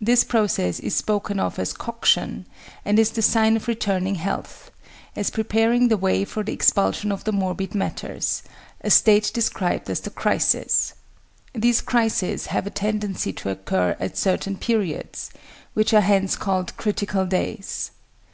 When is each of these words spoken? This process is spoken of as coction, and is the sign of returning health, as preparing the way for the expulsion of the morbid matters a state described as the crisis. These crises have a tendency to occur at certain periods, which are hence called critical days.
This 0.00 0.24
process 0.24 0.80
is 0.80 0.96
spoken 0.96 1.38
of 1.38 1.56
as 1.56 1.72
coction, 1.72 2.44
and 2.84 2.98
is 2.98 3.10
the 3.12 3.22
sign 3.22 3.54
of 3.54 3.68
returning 3.68 4.16
health, 4.16 4.72
as 5.14 5.30
preparing 5.30 5.86
the 5.86 5.96
way 5.96 6.24
for 6.24 6.42
the 6.42 6.52
expulsion 6.52 7.12
of 7.12 7.22
the 7.22 7.30
morbid 7.30 7.72
matters 7.72 8.42
a 8.80 8.90
state 8.90 9.30
described 9.32 9.88
as 9.88 10.00
the 10.00 10.10
crisis. 10.10 10.94
These 11.52 11.82
crises 11.82 12.46
have 12.46 12.66
a 12.66 12.70
tendency 12.70 13.32
to 13.34 13.50
occur 13.50 13.96
at 14.00 14.18
certain 14.18 14.56
periods, 14.56 15.30
which 15.74 15.94
are 15.94 16.00
hence 16.00 16.34
called 16.34 16.76
critical 16.76 17.24
days. 17.24 17.92